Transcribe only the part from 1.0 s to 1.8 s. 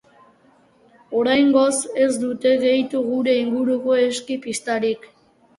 Oraingoz